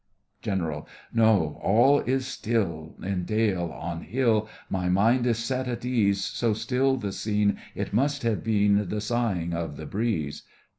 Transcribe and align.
GENERAL: 0.41 0.87
No, 1.13 1.59
all 1.61 1.99
is 1.99 2.25
still 2.25 2.95
In 3.03 3.23
dale, 3.23 3.71
on 3.71 4.01
hill; 4.01 4.49
My 4.67 4.89
mind 4.89 5.27
is 5.27 5.37
set 5.37 5.67
at 5.67 5.85
ease— 5.85 6.25
So 6.25 6.55
still 6.55 6.97
the 6.97 7.11
scene, 7.11 7.59
It 7.75 7.93
must 7.93 8.23
have 8.23 8.43
been 8.43 8.89
The 8.89 8.99
sighing 8.99 9.53
of 9.53 9.77
the 9.77 9.85
breeze. 9.85 10.41